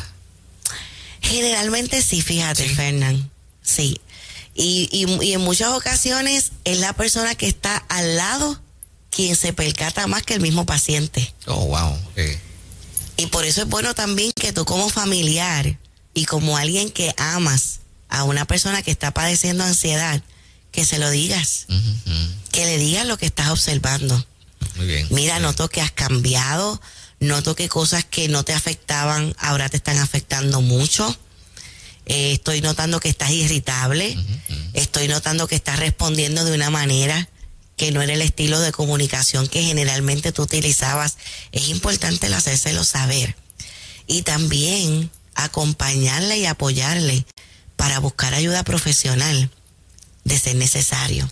Generalmente 1.21 2.02
sí, 2.02 2.21
fíjate, 2.21 2.69
Fernán. 2.69 3.30
Sí. 3.62 3.99
Y, 4.56 4.89
y, 4.91 5.34
en 5.34 5.41
muchas 5.41 5.69
ocasiones 5.69 6.52
es 6.63 6.80
la 6.80 6.93
persona 6.93 7.36
que 7.36 7.47
está 7.47 7.78
al 7.78 8.15
lado 8.15 8.60
quien 9.10 9.36
se 9.36 9.54
percata 9.54 10.08
más 10.08 10.23
que 10.23 10.34
el 10.34 10.41
mismo 10.41 10.65
paciente. 10.65 11.34
Oh, 11.45 11.65
wow. 11.65 11.97
Y 13.20 13.26
por 13.28 13.44
eso 13.44 13.64
es 13.64 13.68
bueno 13.68 13.94
también 13.94 14.32
que 14.34 14.54
tú 14.54 14.64
como 14.64 14.88
familiar 14.88 15.78
y 16.14 16.24
como 16.24 16.56
alguien 16.56 16.90
que 16.90 17.14
amas 17.18 17.82
a 18.08 18.24
una 18.24 18.46
persona 18.46 18.82
que 18.82 18.92
está 18.92 19.12
padeciendo 19.12 19.66
ansiedad, 19.66 20.24
que 20.72 20.86
se 20.86 21.00
lo 21.00 21.10
digas. 21.10 21.66
Que 22.54 22.66
le 22.66 22.78
digas 22.78 23.06
lo 23.06 23.18
que 23.18 23.26
estás 23.26 23.50
observando. 23.50 24.26
Muy 24.78 24.88
bien. 24.88 25.06
Mira, 25.10 25.38
noto 25.40 25.68
que 25.68 25.82
has 25.82 25.92
cambiado, 25.92 26.82
noto 27.20 27.56
que 27.56 27.68
cosas 27.68 28.06
que 28.06 28.30
no 28.30 28.44
te 28.44 28.54
afectaban 28.54 29.36
ahora 29.38 29.68
te 29.68 29.76
están 29.76 29.98
afectando 29.98 30.62
mucho. 30.62 31.14
Eh, 32.06 32.32
estoy 32.32 32.62
notando 32.62 33.02
que 33.02 33.10
estás 33.10 33.32
irritable. 33.32 34.18
Estoy 34.74 35.10
notando 35.10 35.46
que 35.46 35.56
estás 35.56 35.78
respondiendo 35.78 36.46
de 36.46 36.54
una 36.54 36.70
manera 36.70 37.28
que 37.80 37.92
no 37.92 38.02
era 38.02 38.13
el 38.13 38.22
estilo 38.22 38.60
de 38.60 38.74
comunicación 38.74 39.48
que 39.48 39.63
generalmente 39.63 40.34
tú 40.34 40.44
utilizabas, 40.44 41.18
es 41.54 41.70
importante 41.70 42.28
el 42.28 42.34
hacérselo 42.34 42.84
saber. 42.84 43.36
Y 44.06 44.24
también 44.24 45.10
acompañarle 45.34 46.38
y 46.38 46.46
apoyarle 46.46 47.26
para 47.78 48.00
buscar 48.00 48.34
ayuda 48.34 48.63
profesional 48.63 49.50
de 50.26 50.38
ser 50.38 50.58
necesario. 50.58 51.28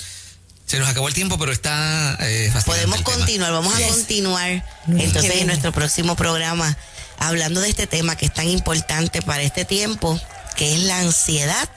Se 0.65 0.79
nos 0.79 0.87
acabó 0.87 1.09
el 1.09 1.13
tiempo, 1.13 1.37
pero 1.37 1.51
está 1.51 2.17
eh, 2.21 2.51
Podemos 2.65 3.01
continuar, 3.01 3.51
vamos 3.51 3.75
a 3.75 3.87
continuar 3.89 4.65
entonces 4.87 5.41
en 5.41 5.47
nuestro 5.47 5.73
próximo 5.73 6.15
programa 6.15 6.77
hablando 7.19 7.59
de 7.59 7.69
este 7.69 7.87
tema 7.87 8.15
que 8.15 8.27
es 8.27 8.33
tan 8.33 8.47
importante 8.47 9.21
para 9.21 9.43
este 9.43 9.65
tiempo, 9.65 10.17
que 10.55 10.75
es 10.75 10.83
la 10.83 10.99
ansiedad 10.99 11.69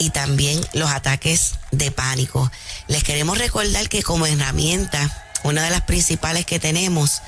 y 0.00 0.10
también 0.10 0.66
los 0.72 0.90
ataques 0.90 1.56
de 1.72 1.90
pánico. 1.90 2.50
Les 2.88 3.04
queremos 3.04 3.36
recordar 3.36 3.88
que 3.90 4.02
como 4.02 4.26
herramienta, 4.26 5.30
una 5.44 5.62
de 5.62 5.70
las 5.70 5.82
principales 5.82 6.46
que 6.46 6.58
tenemos 6.58 7.20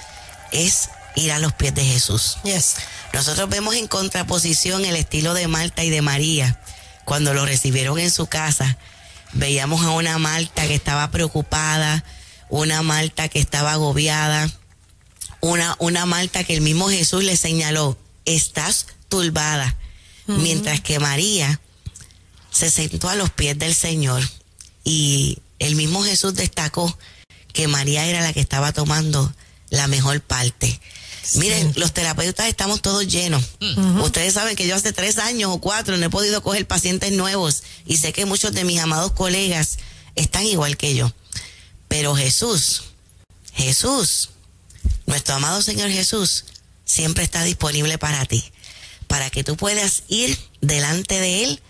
es 0.52 0.88
ir 1.14 1.32
a 1.32 1.38
los 1.38 1.52
pies 1.52 1.74
de 1.74 1.84
Jesús. 1.84 2.38
Yes. 2.44 2.76
Nosotros 3.12 3.50
vemos 3.50 3.74
en 3.74 3.88
contraposición 3.88 4.86
el 4.86 4.96
estilo 4.96 5.34
de 5.34 5.48
Marta 5.48 5.84
y 5.84 5.90
de 5.90 6.00
María 6.00 6.58
cuando 7.04 7.34
lo 7.34 7.44
recibieron 7.44 7.98
en 7.98 8.10
su 8.10 8.26
casa. 8.26 8.78
Veíamos 9.34 9.84
a 9.84 9.90
una 9.90 10.16
Marta 10.16 10.66
que 10.66 10.74
estaba 10.74 11.10
preocupada, 11.10 12.02
una 12.48 12.80
Marta 12.80 13.28
que 13.28 13.38
estaba 13.38 13.72
agobiada, 13.72 14.50
una, 15.40 15.76
una 15.78 16.06
Marta 16.06 16.42
que 16.42 16.54
el 16.54 16.62
mismo 16.62 16.88
Jesús 16.88 17.22
le 17.22 17.36
señaló, 17.36 17.98
estás 18.24 18.86
turbada, 19.10 19.76
mientras 20.26 20.80
que 20.80 20.98
María 20.98 21.60
se 22.52 22.70
sentó 22.70 23.08
a 23.08 23.16
los 23.16 23.30
pies 23.30 23.58
del 23.58 23.74
Señor 23.74 24.22
y 24.84 25.38
el 25.58 25.74
mismo 25.74 26.02
Jesús 26.02 26.34
destacó 26.34 26.96
que 27.52 27.68
María 27.68 28.06
era 28.06 28.20
la 28.20 28.32
que 28.32 28.40
estaba 28.40 28.72
tomando 28.72 29.32
la 29.70 29.88
mejor 29.88 30.20
parte. 30.20 30.80
Miren, 31.34 31.72
los 31.76 31.92
terapeutas 31.92 32.46
estamos 32.46 32.82
todos 32.82 33.06
llenos. 33.06 33.42
Ustedes 34.02 34.34
saben 34.34 34.56
que 34.56 34.66
yo 34.66 34.74
hace 34.74 34.92
tres 34.92 35.18
años 35.18 35.50
o 35.52 35.60
cuatro 35.60 35.96
no 35.96 36.06
he 36.06 36.10
podido 36.10 36.42
coger 36.42 36.66
pacientes 36.66 37.12
nuevos 37.12 37.62
y 37.86 37.96
sé 37.96 38.12
que 38.12 38.26
muchos 38.26 38.52
de 38.52 38.64
mis 38.64 38.80
amados 38.80 39.12
colegas 39.12 39.78
están 40.14 40.44
igual 40.44 40.76
que 40.76 40.94
yo. 40.94 41.12
Pero 41.88 42.14
Jesús, 42.16 42.82
Jesús, 43.54 44.30
nuestro 45.06 45.36
amado 45.36 45.62
Señor 45.62 45.90
Jesús, 45.90 46.44
siempre 46.84 47.24
está 47.24 47.44
disponible 47.44 47.98
para 47.98 48.26
ti, 48.26 48.44
para 49.06 49.30
que 49.30 49.44
tú 49.44 49.56
puedas 49.56 50.02
ir 50.08 50.38
delante 50.60 51.20
de 51.20 51.44
Él, 51.44 51.62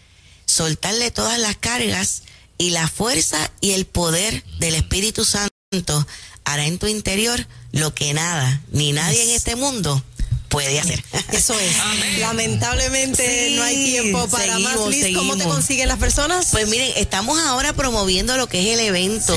soltarle 0.53 1.11
todas 1.11 1.39
las 1.39 1.57
cargas 1.57 2.23
y 2.59 2.71
la 2.71 2.87
fuerza 2.87 3.51
y 3.61 3.73
el 3.73 3.87
poder 3.87 4.45
del 4.59 4.75
Espíritu 4.75 5.25
Santo 5.25 6.07
hará 6.45 6.67
en 6.67 6.79
tu 6.79 6.87
interior 6.87 7.47
lo 7.73 7.95
que 7.95 8.13
nada 8.13 8.61
ni 8.71 8.93
nadie 8.93 9.23
en 9.23 9.31
este 9.31 9.57
mundo 9.57 10.03
puede 10.51 10.79
hacer. 10.79 11.03
Eso 11.33 11.59
es. 11.59 11.77
Lamentablemente 12.19 13.55
no 13.57 13.63
hay 13.63 13.83
tiempo 13.83 14.29
para 14.29 14.59
más. 14.59 14.77
¿Cómo 15.15 15.37
te 15.37 15.45
consiguen 15.45 15.89
las 15.89 15.99
personas? 15.99 16.49
Pues 16.51 16.69
miren, 16.69 16.93
estamos 16.97 17.41
ahora 17.41 17.73
promoviendo 17.73 18.37
lo 18.37 18.49
que 18.49 18.61
es 18.61 18.79
el 18.79 18.85
evento, 18.85 19.35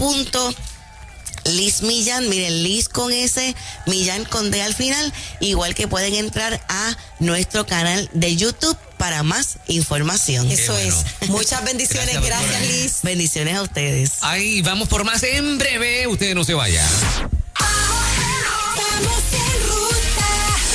Liz 1.45 1.83
Millán, 1.83 2.29
miren, 2.29 2.63
Liz 2.63 2.89
con 2.89 3.13
S, 3.13 3.55
Millán 3.87 4.25
con 4.25 4.51
D 4.51 4.63
al 4.63 4.75
final, 4.75 5.13
igual 5.41 5.75
que 5.75 5.89
pueden 5.89 6.15
entrar 6.15 6.61
a 6.69 6.97
nuestro 7.21 7.67
canal 7.67 8.09
de 8.13 8.37
YouTube 8.37 8.77
para 8.99 9.23
más 9.23 9.59
información. 9.67 10.51
Eso 10.51 10.77
es. 10.77 10.95
Muchas 11.29 11.65
bendiciones, 11.65 12.21
gracias, 12.21 12.51
gracias 12.51 12.69
Liz. 12.69 12.99
Bendiciones 13.03 13.57
a 13.57 13.63
ustedes. 13.63 14.13
Ahí 14.23 14.63
vamos 14.63 14.89
por 14.89 15.05
más 15.05 15.23
en 15.23 15.59
breve, 15.59 16.07
ustedes 16.07 16.35
no 16.35 16.45
se 16.45 16.55
vayan. 16.55 16.87